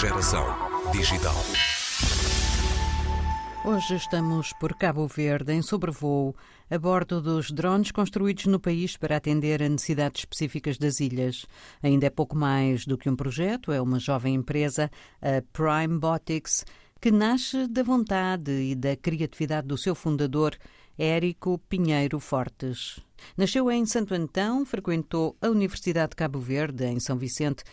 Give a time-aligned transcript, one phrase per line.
[0.00, 0.46] Geração
[0.92, 1.34] digital.
[3.66, 6.34] Hoje estamos por Cabo Verde, em sobrevoo,
[6.70, 11.44] a bordo dos drones construídos no país para atender a necessidades específicas das ilhas.
[11.82, 14.90] Ainda é pouco mais do que um projeto, é uma jovem empresa,
[15.20, 16.64] a Prime Botics,
[16.98, 20.56] que nasce da vontade e da criatividade do seu fundador,
[20.98, 23.00] Érico Pinheiro Fortes.
[23.36, 27.64] Nasceu em Santo Antão, frequentou a Universidade de Cabo Verde, em São Vicente,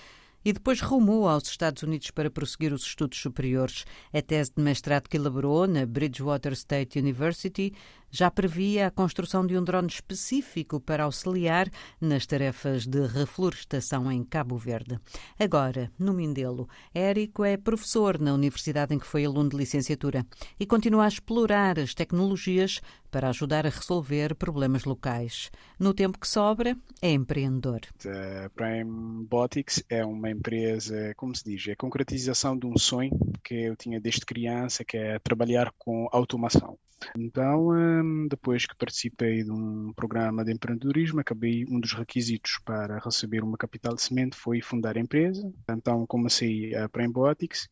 [0.47, 3.83] e depois rumou aos Estados Unidos para prosseguir os estudos superiores.
[4.13, 7.73] A tese de mestrado que elaborou na Bridgewater State University
[8.11, 14.23] já previa a construção de um drone específico para auxiliar nas tarefas de reflorestação em
[14.23, 14.99] Cabo Verde.
[15.39, 20.25] Agora, no Mindelo, Érico é professor na universidade em que foi aluno de licenciatura
[20.59, 22.81] e continua a explorar as tecnologias
[23.11, 25.49] para ajudar a resolver problemas locais.
[25.79, 27.81] No tempo que sobra, é empreendedor.
[28.05, 33.11] A Prime Botics é uma empresa, como se diz, é a concretização de um sonho
[33.43, 36.77] que eu tinha desde criança, que é trabalhar com automação.
[37.17, 37.96] Então, hum,
[38.29, 43.57] depois que participei de um programa de empreendedorismo, acabei um dos requisitos para receber uma
[43.57, 45.51] capital de semente foi fundar a empresa.
[45.69, 47.67] Então, comecei a Prembotics,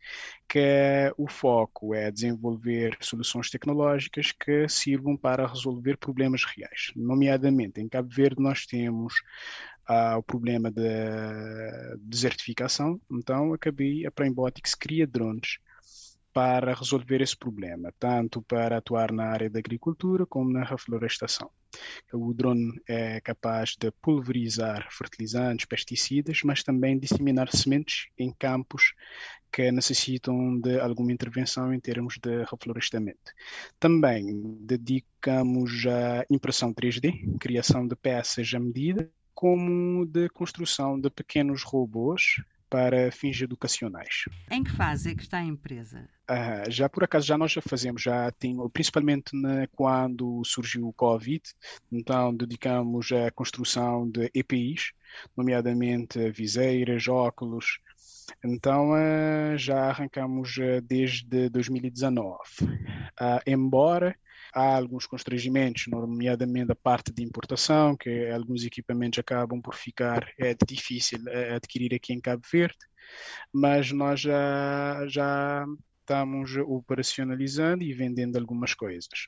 [0.47, 6.91] que é, o foco é desenvolver soluções tecnológicas que sirvam para resolver problemas reais.
[6.95, 9.15] Nomeadamente, em Cabo Verde nós temos
[9.89, 10.83] uh, o problema da
[11.95, 15.57] de desertificação, então acabei a Prembotics cria drones
[16.36, 21.50] para resolver esse problema, tanto para atuar na área da agricultura como na reflorestação.
[22.11, 28.94] O drone é capaz de pulverizar fertilizantes, pesticidas, mas também disseminar sementes em campos
[29.50, 33.31] que necessitam de alguma intervenção em termos de reflorestamento.
[33.80, 41.63] Também dedicamos a impressão 3D, criação de peças à medida, como de construção de pequenos
[41.63, 44.25] robôs para fins educacionais.
[44.49, 46.07] Em que fase é que está a empresa?
[46.29, 50.94] Uh, já por acaso já nós já fazemos, já tem, principalmente né, quando surgiu o
[50.94, 51.41] Covid,
[51.91, 54.91] então dedicamos à construção de EPIs,
[55.38, 57.79] nomeadamente viseiras, óculos.
[58.44, 62.39] Então uh, já arrancamos uh, desde 2019.
[63.45, 64.16] embora
[64.55, 70.55] há alguns constrangimentos, nomeadamente a parte de importação, que alguns equipamentos acabam por ficar é
[70.66, 72.77] difícil é, adquirir aqui em Cabo Verde,
[73.53, 75.65] mas nós já, já
[75.99, 79.27] estamos operacionalizando e vendendo algumas coisas.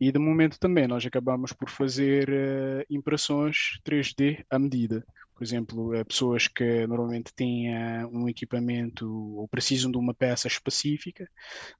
[0.00, 5.04] E de momento também nós acabamos por fazer uh, impressões 3D à medida.
[5.34, 7.68] Por exemplo, uh, pessoas que normalmente têm
[8.06, 11.28] um equipamento ou precisam de uma peça específica,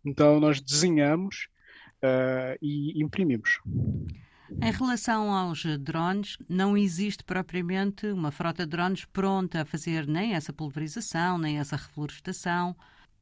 [0.04, 1.48] então nós desenhamos
[2.04, 3.60] uh, e imprimimos.
[4.60, 10.34] Em relação aos drones, não existe propriamente uma frota de drones pronta a fazer nem
[10.34, 12.76] essa pulverização, nem essa reflorestação.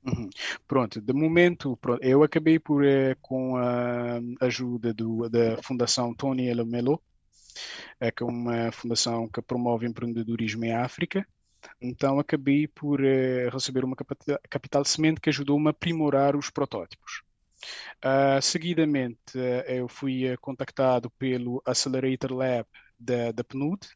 [0.04, 0.28] Uhum.
[0.66, 6.48] Pronto, de momento, pronto, eu acabei por, eh, com a ajuda do, da Fundação Tony
[6.48, 7.00] Elomelo,
[8.00, 11.26] é, que é uma fundação que promove empreendedorismo em África.
[11.80, 13.96] Então, acabei por eh, receber uma
[14.50, 17.22] capital de semente que ajudou-me a aprimorar os protótipos.
[18.04, 22.66] Uh, seguidamente, uh, eu fui uh, contactado pelo Accelerator Lab
[22.98, 23.86] da, da PNUD,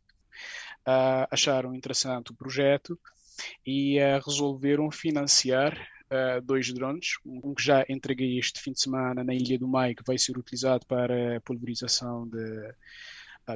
[1.31, 2.99] acharam interessante o projeto
[3.67, 5.77] e resolveram financiar
[6.45, 10.05] dois drones, um que já entreguei este fim de semana na Ilha do Mai, que
[10.07, 12.75] vai ser utilizado para pulverização de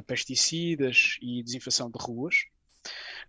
[0.05, 2.35] pesticidas e desinfecção de ruas,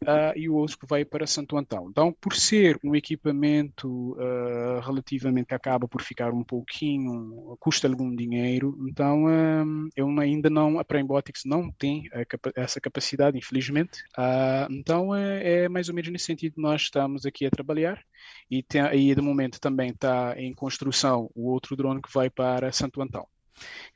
[0.03, 1.89] uh, e o outro que vai para Santo Antão.
[1.91, 8.77] Então, por ser um equipamento uh, relativamente acaba por ficar um pouquinho, custa algum dinheiro,
[8.89, 12.09] então um, eu ainda não, a Prembotics não tem
[12.55, 14.03] essa capacidade, infelizmente.
[14.19, 18.03] Uh, então, é, é, mais ou menos nesse sentido que nós estamos aqui a trabalhar
[18.51, 22.73] e, tem, e de momento também está em construção o outro drone que vai para
[22.73, 23.27] Santo Antão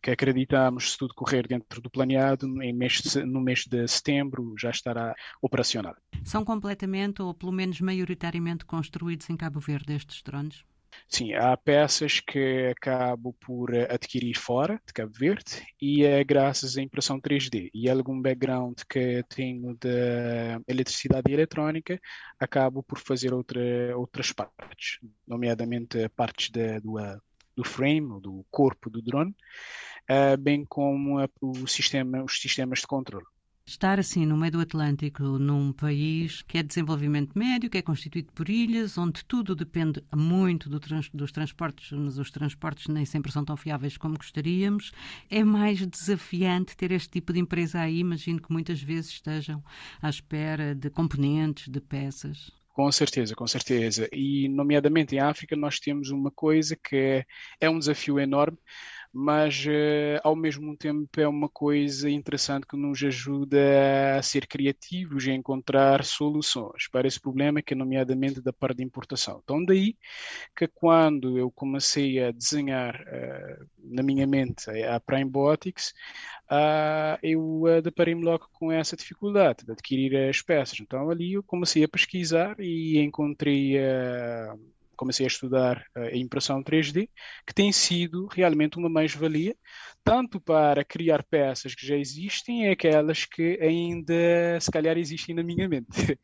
[0.03, 4.71] que acreditamos, se tudo correr dentro do planeado, mês de, no mês de setembro já
[4.71, 5.95] estará operacional.
[6.25, 10.65] São completamente ou pelo menos maioritariamente construídos em Cabo Verde estes drones?
[11.09, 16.83] Sim, há peças que acabo por adquirir fora de Cabo Verde e é graças à
[16.83, 19.89] impressão 3D e algum background que tenho de
[20.67, 22.01] eletricidade e eletrónica,
[22.39, 23.61] acabo por fazer outra,
[23.97, 26.99] outras partes, nomeadamente partes de, do,
[27.57, 29.35] do frame, do corpo do drone,
[30.11, 33.27] uh, bem como a, o sistema, os sistemas de controle.
[33.69, 37.83] Estar assim no meio do Atlântico, num país que é de desenvolvimento médio, que é
[37.83, 43.05] constituído por ilhas, onde tudo depende muito do trans, dos transportes, mas os transportes nem
[43.05, 44.93] sempre são tão fiáveis como gostaríamos,
[45.29, 47.99] é mais desafiante ter este tipo de empresa aí.
[47.99, 49.61] Imagino que muitas vezes estejam
[50.01, 52.53] à espera de componentes, de peças.
[52.77, 54.07] Com certeza, com certeza.
[54.13, 57.25] E, nomeadamente em África, nós temos uma coisa que é,
[57.59, 58.59] é um desafio enorme,
[59.13, 65.27] mas uh, ao mesmo tempo é uma coisa interessante que nos ajuda a ser criativos
[65.27, 69.41] e a encontrar soluções para esse problema, que é nomeadamente da parte de importação.
[69.43, 69.97] Então, daí
[70.57, 75.93] que quando eu comecei a desenhar uh, na minha mente a Prime Botics,
[76.51, 80.79] uh, eu deparei-me logo com essa dificuldade de adquirir as peças.
[80.81, 83.77] Então, ali eu comecei a pesquisar e encontrei
[84.97, 87.09] comecei a estudar eh, a impressão 3D,
[87.47, 89.55] que tem sido realmente uma mais-valia,
[90.03, 95.43] tanto para criar peças que já existem, é aquelas que ainda, se calhar, existem na
[95.43, 96.19] minha mente.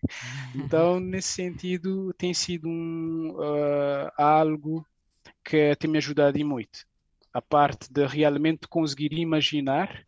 [0.54, 4.86] então, nesse sentido, tem sido um, uh, algo
[5.44, 6.84] que tem me ajudado e muito.
[7.32, 10.04] A parte de realmente conseguir imaginar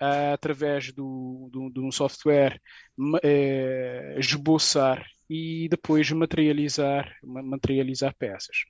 [0.00, 2.60] Uh, através do, do, de um software
[2.96, 8.64] uh, esboçar e depois materializar, materializar peças.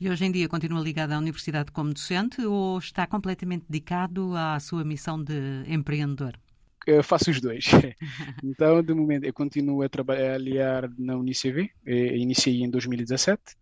[0.00, 4.58] E hoje em dia continua ligado à universidade como docente ou está completamente dedicado à
[4.60, 6.38] sua missão de empreendedor?
[6.86, 7.66] Eu faço os dois.
[8.42, 13.40] então, de momento, eu continuo a trabalhar na UniCV, iniciei em 2017.
[13.42, 13.54] Uh,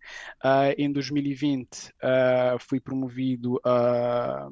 [0.43, 4.49] ah, em 2020, uh, ah, fui promovido a,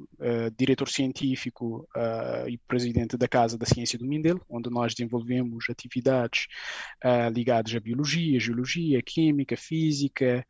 [0.57, 6.47] diretor científico uh, e presidente da Casa da Ciência do Mindelo, onde nós desenvolvemos atividades
[7.33, 10.45] ligadas à biologia, geologia, química, física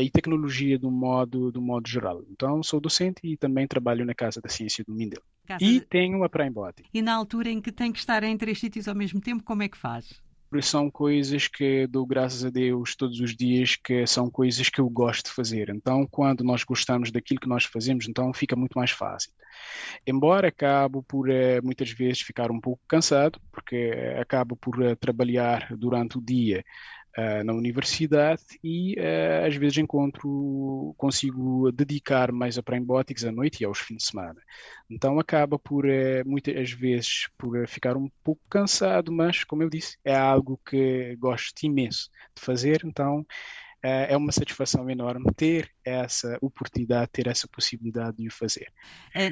[0.00, 2.22] e tecnologia do modo, do modo geral.
[2.30, 5.24] Então, sou docente e também trabalho na Casa da Ciência do Mindelo.
[5.50, 5.80] Casa e de...
[5.80, 6.84] tenho a Prime Body.
[6.94, 9.62] E na altura em que tem que estar em três sítios ao mesmo tempo, como
[9.62, 10.20] é que faz?
[10.62, 14.90] são coisas que dou graças a Deus todos os dias, que são coisas que eu
[14.90, 15.70] gosto de fazer.
[15.70, 19.30] Então, quando nós gostamos daquilo que nós fazemos, então fica muito mais fácil.
[20.04, 25.68] Embora acabo por eh, muitas vezes ficar um pouco cansado, porque acabo por eh, trabalhar
[25.76, 26.64] durante o dia
[27.16, 33.60] uh, na universidade e uh, às vezes encontro, consigo dedicar mais a Prime-Botics à noite
[33.60, 34.40] e aos fins de semana.
[34.88, 39.96] Então acaba por, uh, muitas vezes, por ficar um pouco cansado, mas, como eu disse,
[40.04, 43.26] é algo que gosto imenso de fazer, então
[43.82, 48.70] é uma satisfação enorme ter essa oportunidade, ter essa possibilidade de o fazer.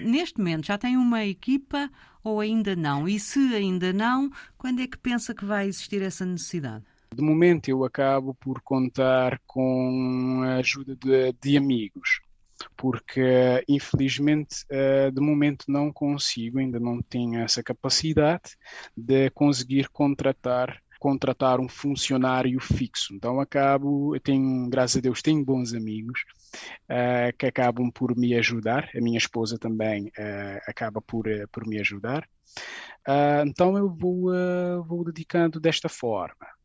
[0.06, 1.90] Neste momento já tem uma equipa
[2.24, 3.06] ou ainda não?
[3.06, 6.82] E se ainda não, quando é que pensa que vai existir essa necessidade?
[7.14, 12.20] De momento eu acabo por contar com a ajuda de, de amigos,
[12.76, 18.56] porque infelizmente eh, de momento não consigo, ainda não tenho essa capacidade
[18.96, 23.14] de conseguir contratar contratar um funcionário fixo.
[23.14, 26.24] Então acabo, eu tenho, graças a Deus, tenho bons amigos
[26.90, 28.90] uh, que acabam por me ajudar.
[28.94, 32.28] A minha esposa também uh, acaba por, uh, por me ajudar.
[33.46, 34.32] então eu vou,
[34.84, 36.57] vou dedicando desta forma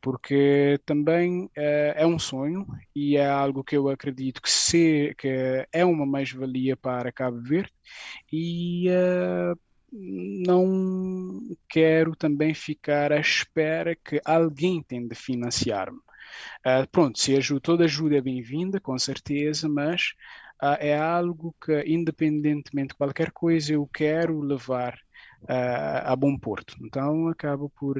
[0.00, 1.50] porque também uh,
[1.94, 6.76] é um sonho e é algo que eu acredito que, se, que é uma mais-valia
[6.76, 7.72] para Cabo Verde
[8.32, 9.58] e uh,
[9.92, 15.98] não quero também ficar à espera que alguém tenha de financiar-me.
[16.64, 20.14] Uh, pronto, se ajuda, toda ajuda é bem-vinda, com certeza, mas
[20.78, 25.00] é algo que, independentemente de qualquer coisa, eu quero levar
[25.48, 26.76] a bom porto.
[26.80, 27.98] Então acabo por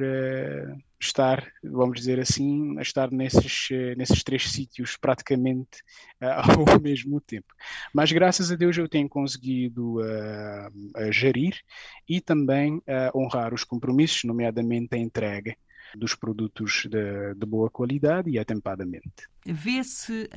[1.01, 5.81] estar, vamos dizer assim, a estar nesses, eh, nesses três sítios praticamente
[6.21, 6.27] uh,
[6.71, 7.53] ao mesmo tempo.
[7.93, 11.59] Mas graças a Deus eu tenho conseguido uh, gerir
[12.07, 15.55] e também uh, honrar os compromissos, nomeadamente a entrega
[15.95, 19.27] dos produtos de, de boa qualidade e atempadamente.
[19.45, 20.29] Vê-se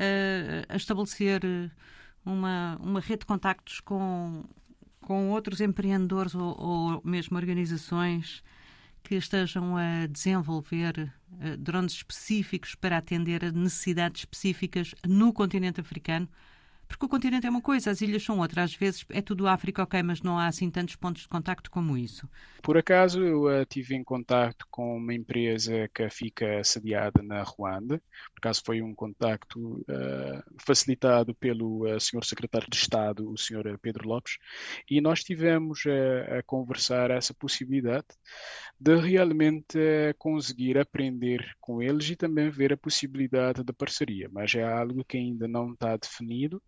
[0.68, 1.42] a estabelecer
[2.26, 4.44] uma, uma rede de contactos com,
[5.04, 8.42] com outros empreendedores ou, ou mesmo organizações
[9.02, 16.26] que estejam a desenvolver uh, drones específicos para atender a necessidades específicas no continente africano
[16.94, 18.62] porque o continente é uma coisa, as ilhas são outra.
[18.62, 21.98] Às vezes é tudo África, ok, mas não há assim tantos pontos de contacto como
[21.98, 22.28] isso.
[22.62, 28.00] Por acaso eu uh, tive em contacto com uma empresa que fica sediada na Ruanda.
[28.32, 32.24] Por acaso foi um contacto uh, facilitado pelo uh, Sr.
[32.24, 33.76] Secretário de Estado, o Sr.
[33.82, 34.38] Pedro Lopes,
[34.88, 35.82] e nós tivemos
[36.38, 38.06] a conversar essa possibilidade
[38.78, 39.78] de realmente
[40.18, 45.16] conseguir aprender com eles e também ver a possibilidade de parceria, mas é algo que
[45.16, 46.62] ainda não está definido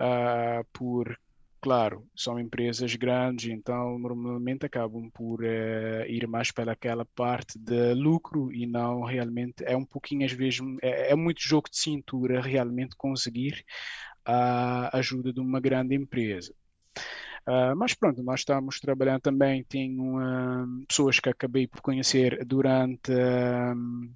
[0.00, 1.18] uh, por
[1.60, 7.94] claro, são empresas grandes, então normalmente acabam por uh, ir mais para aquela parte de
[7.94, 12.40] lucro e não realmente é um pouquinho às vezes é, é muito jogo de cintura
[12.40, 13.64] realmente conseguir
[14.24, 16.54] a ajuda de uma grande empresa.
[17.48, 23.10] Uh, mas pronto, nós estamos trabalhando também, tenho uh, pessoas que acabei por conhecer durante
[23.10, 24.14] uh,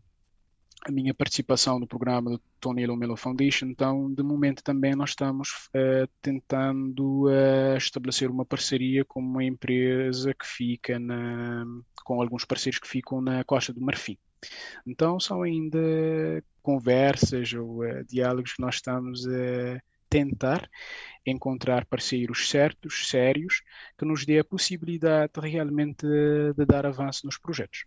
[0.85, 3.67] a minha participação no programa do Tony Lomelo Foundation.
[3.67, 10.35] Então, de momento também nós estamos uh, tentando uh, estabelecer uma parceria com uma empresa
[10.35, 11.65] que fica na,
[12.05, 14.19] com alguns parceiros que ficam na Costa do Marfim.
[14.85, 15.79] Então, são ainda
[16.62, 20.69] conversas ou uh, diálogos que nós estamos a tentar
[21.25, 23.62] encontrar parceiros certos, sérios,
[23.97, 27.85] que nos dê a possibilidade realmente de, de dar avanço nos projetos.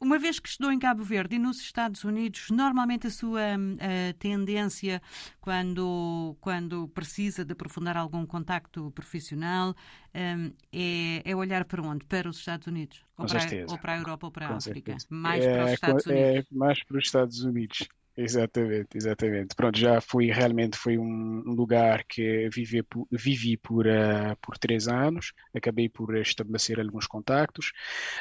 [0.00, 4.12] Uma vez que estudou em Cabo Verde e nos Estados Unidos, normalmente a sua a
[4.18, 5.02] tendência,
[5.40, 9.74] quando, quando precisa de aprofundar algum contacto profissional,
[10.14, 12.04] um, é, é, olhar para onde?
[12.04, 13.04] Para os Estados Unidos?
[13.16, 14.96] Ou, para, ou para, a Europa ou para a África?
[15.10, 16.46] Mais é, para os Estados é, Unidos?
[16.50, 17.88] É mais para os Estados Unidos.
[18.20, 19.54] Exatamente, exatamente.
[19.54, 22.82] Pronto, já fui realmente foi um lugar que vivi
[23.12, 27.70] vivi por, uh, por três anos, acabei por estabelecer alguns contactos,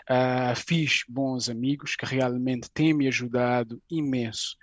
[0.08, 4.56] uh, fiz bons amigos que realmente têm me ajudado imenso,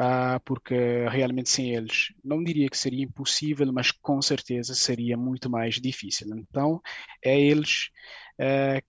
[0.00, 0.74] uh, porque
[1.08, 6.28] realmente sem eles não diria que seria impossível, mas com certeza seria muito mais difícil.
[6.36, 6.80] Então,
[7.24, 7.90] é eles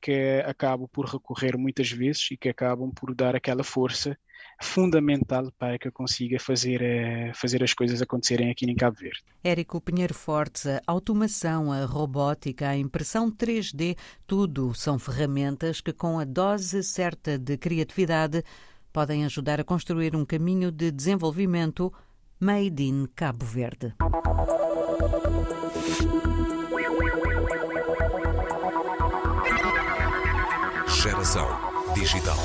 [0.01, 4.15] que acabo por recorrer muitas vezes e que acabam por dar aquela força
[4.61, 9.23] fundamental para que eu consiga fazer, eh, fazer as coisas acontecerem aqui em Cabo Verde.
[9.43, 13.95] Érico Pinheiro Fortes, a automação, a robótica, a impressão 3D,
[14.27, 18.43] tudo são ferramentas que, com a dose certa de criatividade,
[18.91, 21.93] podem ajudar a construir um caminho de desenvolvimento
[22.39, 23.93] made in Cabo Verde.
[31.01, 31.47] Geração
[31.93, 32.37] Digital.